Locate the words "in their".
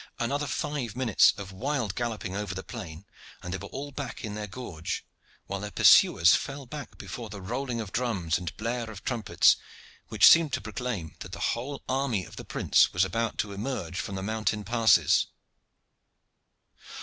4.25-4.47